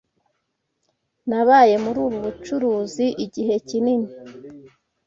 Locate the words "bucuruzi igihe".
2.25-3.55